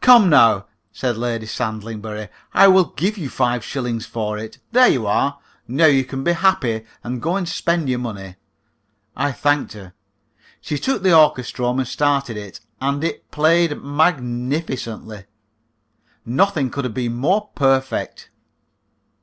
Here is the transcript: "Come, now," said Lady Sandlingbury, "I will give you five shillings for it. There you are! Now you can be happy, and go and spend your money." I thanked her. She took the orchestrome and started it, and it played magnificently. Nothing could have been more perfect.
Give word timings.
"Come, 0.00 0.30
now," 0.30 0.64
said 0.92 1.18
Lady 1.18 1.44
Sandlingbury, 1.44 2.30
"I 2.54 2.68
will 2.68 2.86
give 2.96 3.18
you 3.18 3.28
five 3.28 3.62
shillings 3.62 4.06
for 4.06 4.38
it. 4.38 4.56
There 4.72 4.88
you 4.88 5.06
are! 5.06 5.40
Now 5.66 5.84
you 5.84 6.06
can 6.06 6.24
be 6.24 6.32
happy, 6.32 6.86
and 7.04 7.20
go 7.20 7.36
and 7.36 7.46
spend 7.46 7.86
your 7.86 7.98
money." 7.98 8.36
I 9.14 9.30
thanked 9.30 9.74
her. 9.74 9.92
She 10.62 10.78
took 10.78 11.02
the 11.02 11.14
orchestrome 11.14 11.78
and 11.80 11.86
started 11.86 12.38
it, 12.38 12.60
and 12.80 13.04
it 13.04 13.30
played 13.30 13.82
magnificently. 13.82 15.26
Nothing 16.24 16.70
could 16.70 16.86
have 16.86 16.94
been 16.94 17.16
more 17.16 17.50
perfect. 17.54 18.30